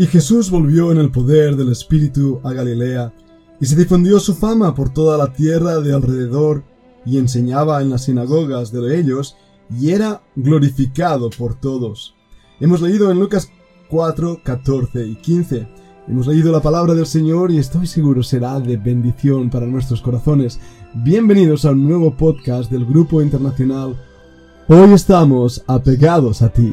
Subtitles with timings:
[0.00, 3.12] Y Jesús volvió en el poder del Espíritu a Galilea,
[3.60, 6.64] y se difundió su fama por toda la tierra de alrededor,
[7.04, 9.36] y enseñaba en las sinagogas de ellos,
[9.78, 12.14] y era glorificado por todos.
[12.60, 13.50] Hemos leído en Lucas
[13.90, 15.68] 4, 14 y 15.
[16.08, 20.60] Hemos leído la palabra del Señor y estoy seguro será de bendición para nuestros corazones.
[20.94, 24.00] Bienvenidos a un nuevo podcast del Grupo Internacional.
[24.66, 26.72] Hoy estamos apegados a ti.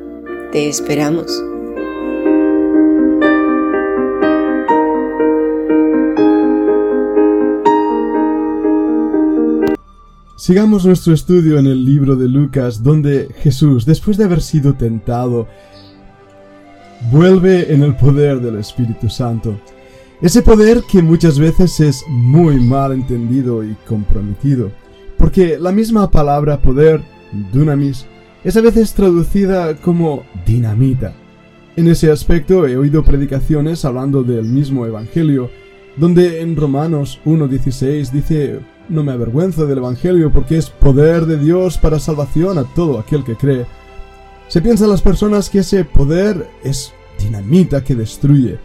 [0.51, 1.31] Te esperamos.
[10.35, 15.47] Sigamos nuestro estudio en el libro de Lucas, donde Jesús, después de haber sido tentado,
[17.11, 19.57] vuelve en el poder del Espíritu Santo.
[20.21, 24.69] Ese poder que muchas veces es muy mal entendido y comprometido,
[25.17, 27.01] porque la misma palabra poder,
[27.53, 28.05] dunamis,
[28.43, 31.13] es a veces traducida como dinamita.
[31.75, 35.49] En ese aspecto he oído predicaciones hablando del mismo Evangelio,
[35.97, 41.77] donde en Romanos 1.16 dice no me avergüenzo del Evangelio porque es poder de Dios
[41.77, 43.65] para salvación a todo aquel que cree.
[44.49, 48.59] Se piensa las personas que ese poder es dinamita que destruye,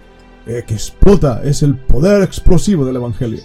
[0.47, 3.41] eh, que explota, es el poder explosivo del Evangelio.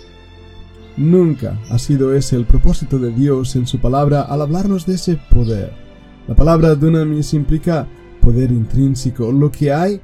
[0.98, 5.20] Nunca ha sido ese el propósito de Dios en su palabra al hablarnos de ese
[5.30, 5.81] poder.
[6.28, 7.88] La palabra dunamis implica
[8.22, 10.00] poder intrínseco, lo que hay,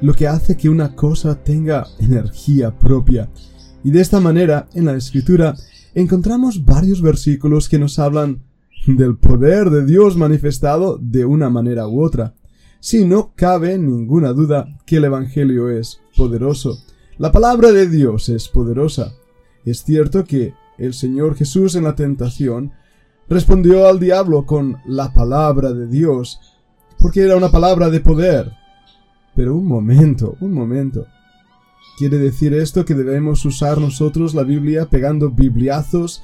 [0.00, 3.30] lo que hace que una cosa tenga energía propia.
[3.82, 5.56] Y de esta manera, en la escritura,
[5.94, 8.42] encontramos varios versículos que nos hablan
[8.86, 12.34] del poder de Dios manifestado de una manera u otra.
[12.80, 16.78] Si no cabe ninguna duda que el Evangelio es poderoso.
[17.18, 19.12] La palabra de Dios es poderosa.
[19.64, 22.72] Es cierto que el Señor Jesús en la tentación
[23.32, 26.40] respondió al diablo con la palabra de Dios,
[26.98, 28.52] porque era una palabra de poder.
[29.34, 31.06] Pero un momento, un momento.
[31.98, 36.22] ¿Quiere decir esto que debemos usar nosotros la Biblia pegando bibliazos?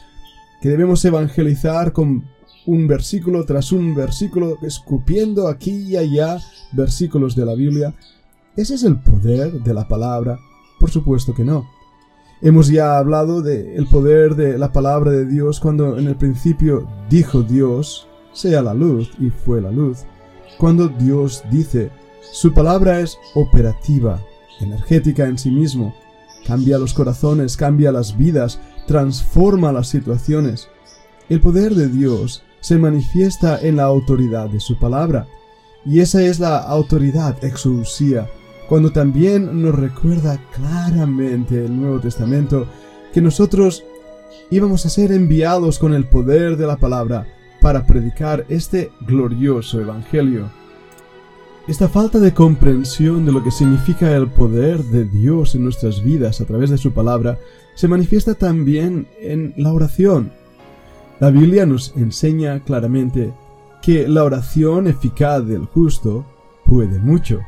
[0.60, 2.24] ¿Que debemos evangelizar con
[2.66, 6.38] un versículo tras un versículo, escupiendo aquí y allá
[6.72, 7.94] versículos de la Biblia?
[8.56, 10.38] ¿Ese es el poder de la palabra?
[10.78, 11.77] Por supuesto que no.
[12.40, 17.42] Hemos ya hablado del poder de la palabra de Dios cuando en el principio dijo
[17.42, 20.04] Dios, sea la luz, y fue la luz.
[20.56, 21.90] Cuando Dios dice,
[22.20, 24.20] su palabra es operativa,
[24.60, 25.96] energética en sí mismo,
[26.46, 30.68] cambia los corazones, cambia las vidas, transforma las situaciones.
[31.28, 35.26] El poder de Dios se manifiesta en la autoridad de su palabra,
[35.84, 38.30] y esa es la autoridad exousia,
[38.68, 42.66] cuando también nos recuerda claramente el Nuevo Testamento
[43.12, 43.82] que nosotros
[44.50, 47.26] íbamos a ser enviados con el poder de la palabra
[47.62, 50.50] para predicar este glorioso Evangelio.
[51.66, 56.40] Esta falta de comprensión de lo que significa el poder de Dios en nuestras vidas
[56.40, 57.38] a través de su palabra
[57.74, 60.32] se manifiesta también en la oración.
[61.20, 63.32] La Biblia nos enseña claramente
[63.82, 66.24] que la oración eficaz del justo
[66.64, 67.40] puede mucho.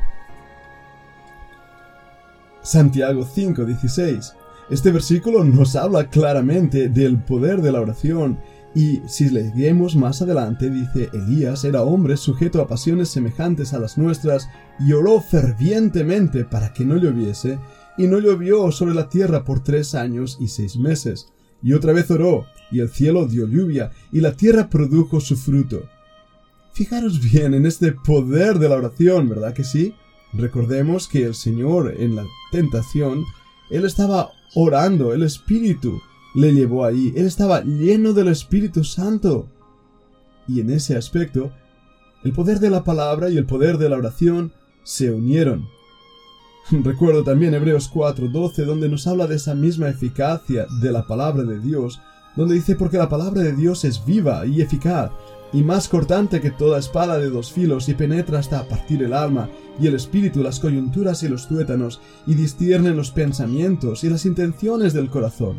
[2.63, 4.33] Santiago 5:16.
[4.69, 8.37] Este versículo nos habla claramente del poder de la oración
[8.73, 13.97] y si leemos más adelante, dice, Elías era hombre sujeto a pasiones semejantes a las
[13.97, 14.47] nuestras,
[14.79, 17.59] y oró fervientemente para que no lloviese,
[17.97, 21.27] y no llovió sobre la tierra por tres años y seis meses.
[21.61, 25.81] Y otra vez oró, y el cielo dio lluvia, y la tierra produjo su fruto.
[26.71, 29.93] Fijaros bien en este poder de la oración, ¿verdad que sí?
[30.33, 33.25] Recordemos que el Señor en la tentación,
[33.69, 36.01] Él estaba orando, el Espíritu
[36.33, 37.13] le llevó ahí.
[37.15, 39.47] Él estaba lleno del Espíritu Santo.
[40.47, 41.51] Y en ese aspecto,
[42.23, 45.67] el poder de la palabra y el poder de la oración se unieron.
[46.71, 51.59] Recuerdo también Hebreos 4:12, donde nos habla de esa misma eficacia de la palabra de
[51.59, 51.99] Dios,
[52.35, 55.11] donde dice porque la palabra de Dios es viva y eficaz,
[55.53, 59.49] y más cortante que toda espada de dos filos, y penetra hasta partir el alma,
[59.79, 64.93] y el espíritu, las coyunturas y los tuétanos, y distierne los pensamientos y las intenciones
[64.93, 65.57] del corazón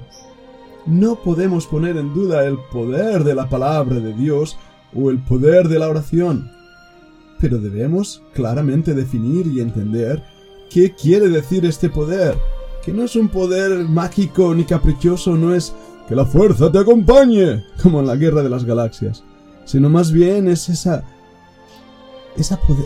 [0.87, 4.57] no podemos poner en duda el poder de la palabra de Dios
[4.95, 6.51] o el poder de la oración.
[7.41, 10.23] pero debemos claramente definir y entender
[10.71, 12.37] qué quiere decir este poder,
[12.85, 15.75] que no es un poder mágico ni caprichoso, no es
[16.07, 19.25] que la fuerza te acompañe, como en la guerra de las galaxias,
[19.65, 21.05] sino más bien es esa,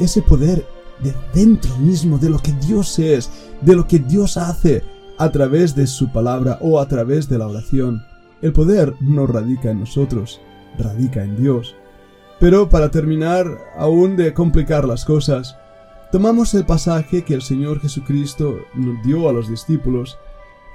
[0.01, 0.67] ese poder
[1.01, 3.31] de dentro mismo, de lo que Dios es,
[3.61, 4.83] de lo que Dios hace
[5.19, 8.03] a través de su palabra o a través de la oración.
[8.43, 10.41] El poder no radica en nosotros,
[10.79, 11.75] radica en Dios.
[12.39, 13.47] Pero para terminar
[13.79, 15.57] aún de complicar las cosas,
[16.13, 20.19] tomamos el pasaje que el Señor Jesucristo nos dio a los discípulos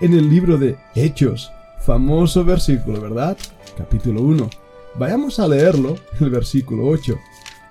[0.02, 3.38] en el libro de Hechos, famoso versículo, ¿verdad?
[3.78, 4.50] Capítulo 1.
[4.96, 7.18] Vayamos a leerlo, el versículo 8.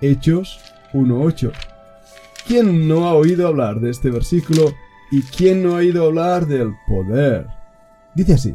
[0.01, 0.59] Hechos
[0.93, 1.53] 1.8.
[2.47, 4.75] ¿Quién no ha oído hablar de este versículo
[5.11, 7.47] y quién no ha oído hablar del poder?
[8.15, 8.55] Dice así,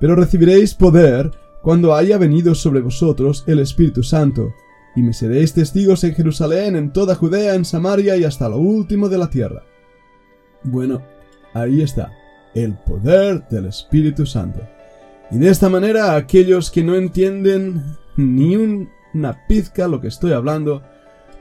[0.00, 1.30] pero recibiréis poder
[1.62, 4.54] cuando haya venido sobre vosotros el Espíritu Santo,
[4.94, 9.10] y me seréis testigos en Jerusalén, en toda Judea, en Samaria y hasta lo último
[9.10, 9.62] de la tierra.
[10.62, 11.02] Bueno,
[11.52, 12.12] ahí está,
[12.54, 14.60] el poder del Espíritu Santo.
[15.30, 20.82] Y de esta manera aquellos que no entienden ni una pizca lo que estoy hablando,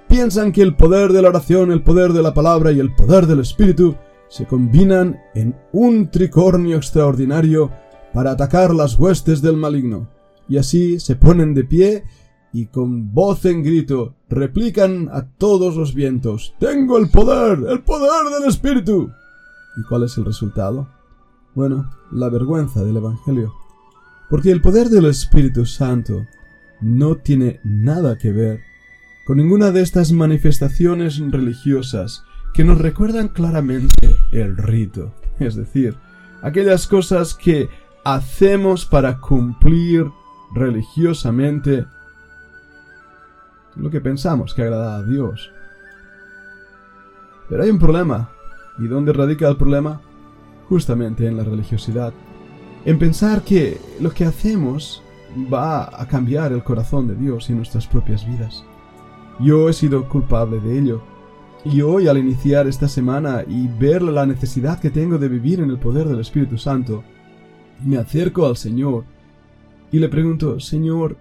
[0.07, 3.27] piensan que el poder de la oración, el poder de la palabra y el poder
[3.27, 3.95] del Espíritu
[4.29, 7.71] se combinan en un tricornio extraordinario
[8.13, 10.09] para atacar las huestes del maligno,
[10.47, 12.03] y así se ponen de pie
[12.55, 18.31] y con voz en grito replican a todos los vientos Tengo el poder, el poder
[18.33, 19.11] del Espíritu.
[19.75, 20.87] ¿Y cuál es el resultado?
[21.53, 23.53] Bueno, la vergüenza del Evangelio.
[24.29, 26.25] Porque el poder del Espíritu Santo
[26.81, 28.61] no tiene nada que ver
[29.25, 32.23] con ninguna de estas manifestaciones religiosas
[32.53, 35.95] que nos recuerdan claramente el rito, es decir,
[36.41, 37.67] aquellas cosas que
[38.03, 40.05] hacemos para cumplir
[40.53, 41.85] religiosamente
[43.75, 45.51] lo que pensamos que agrada a Dios.
[47.49, 48.29] Pero hay un problema.
[48.77, 50.01] ¿Y dónde radica el problema?
[50.69, 52.13] Justamente en la religiosidad.
[52.85, 55.01] En pensar que lo que hacemos
[55.51, 58.63] va a cambiar el corazón de Dios y nuestras propias vidas.
[59.39, 61.01] Yo he sido culpable de ello.
[61.65, 65.71] Y hoy al iniciar esta semana y ver la necesidad que tengo de vivir en
[65.71, 67.03] el poder del Espíritu Santo,
[67.83, 69.03] me acerco al Señor
[69.91, 71.17] y le pregunto, Señor,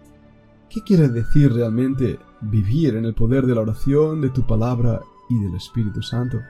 [0.69, 5.01] ¿qué quiere decir realmente vivir en el poder de la oración, de tu palabra
[5.31, 6.41] y del Espíritu Santo?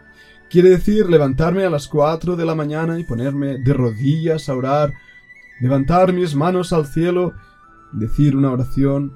[0.51, 4.93] ¿Quiere decir levantarme a las cuatro de la mañana y ponerme de rodillas a orar,
[5.61, 7.33] levantar mis manos al cielo,
[7.95, 9.13] decir una oración?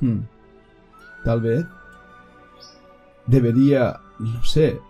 [0.00, 0.20] Hmm.
[1.24, 1.66] Tal vez
[3.26, 4.80] debería, no sé.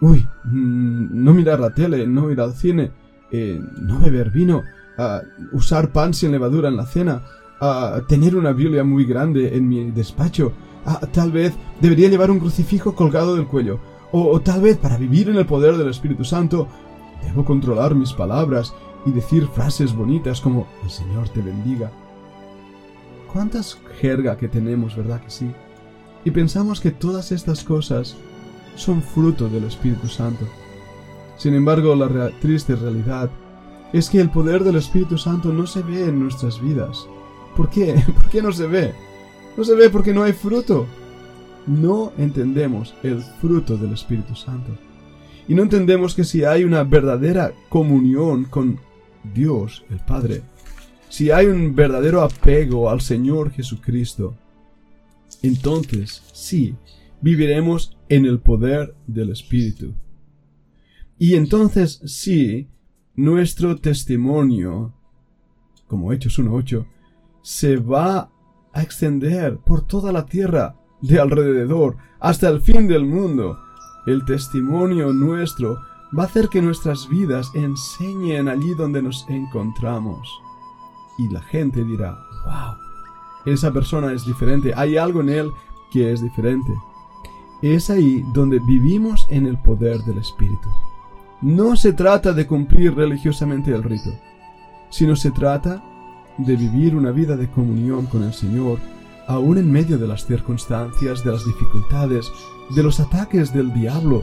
[0.00, 2.92] Uy, mm, no mirar la tele, no ir al cine,
[3.30, 4.62] eh, no beber vino,
[4.96, 7.22] a usar pan sin levadura en la cena,
[7.60, 10.52] a tener una Biblia muy grande en mi despacho,
[10.86, 13.78] a, tal vez debería llevar un crucifijo colgado del cuello,
[14.12, 16.66] o, o tal vez para vivir en el poder del Espíritu Santo,
[17.22, 18.72] debo controlar mis palabras
[19.06, 21.90] y decir frases bonitas como el Señor te bendiga.
[23.32, 25.50] ¿Cuántas jerga que tenemos, verdad que sí?
[26.24, 28.16] Y pensamos que todas estas cosas
[28.76, 30.44] son fruto del Espíritu Santo.
[31.36, 33.30] Sin embargo, la triste realidad
[33.92, 37.06] es que el poder del Espíritu Santo no se ve en nuestras vidas.
[37.56, 37.94] ¿Por qué?
[38.14, 38.94] ¿Por qué no se ve?
[39.56, 40.86] No se ve porque no hay fruto.
[41.66, 44.72] No entendemos el fruto del Espíritu Santo.
[45.48, 48.78] Y no entendemos que si hay una verdadera comunión con
[49.24, 50.42] Dios, el Padre,
[51.08, 54.36] si hay un verdadero apego al Señor Jesucristo,
[55.42, 56.76] entonces sí,
[57.20, 59.94] viviremos en el poder del Espíritu.
[61.18, 62.68] Y entonces sí,
[63.14, 64.94] nuestro testimonio,
[65.86, 66.86] como Hechos 1.8,
[67.42, 68.30] se va
[68.72, 73.58] a extender por toda la tierra de alrededor hasta el fin del mundo.
[74.06, 75.78] El testimonio nuestro
[76.16, 80.42] va a hacer que nuestras vidas enseñen allí donde nos encontramos.
[81.18, 82.76] Y la gente dirá, wow,
[83.44, 85.50] esa persona es diferente, hay algo en él
[85.90, 86.72] que es diferente.
[87.62, 90.68] Es ahí donde vivimos en el poder del Espíritu.
[91.42, 94.10] No se trata de cumplir religiosamente el rito,
[94.90, 95.82] sino se trata
[96.38, 98.78] de vivir una vida de comunión con el Señor,
[99.26, 102.30] aún en medio de las circunstancias, de las dificultades,
[102.74, 104.22] de los ataques del diablo,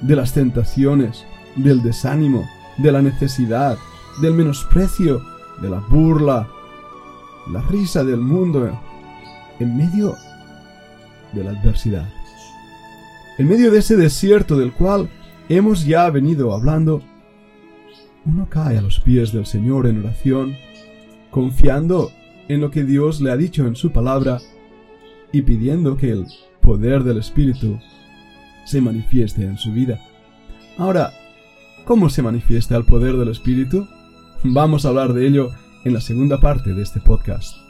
[0.00, 1.24] de las tentaciones,
[1.56, 2.48] del desánimo,
[2.78, 3.78] de la necesidad,
[4.20, 5.22] del menosprecio,
[5.60, 6.48] de la burla,
[7.50, 8.70] la risa del mundo,
[9.60, 10.14] en medio
[11.32, 12.08] de la adversidad.
[13.38, 15.10] En medio de ese desierto del cual
[15.48, 17.02] hemos ya venido hablando,
[18.24, 20.56] uno cae a los pies del Señor en oración,
[21.30, 22.10] confiando
[22.48, 24.38] en lo que Dios le ha dicho en su palabra
[25.32, 26.26] y pidiendo que el
[26.60, 27.78] poder del Espíritu
[28.64, 29.98] se manifieste en su vida.
[30.78, 31.12] Ahora,
[31.84, 33.88] ¿cómo se manifiesta el poder del Espíritu?
[34.42, 35.50] Vamos a hablar de ello
[35.84, 37.63] en la segunda parte de este podcast.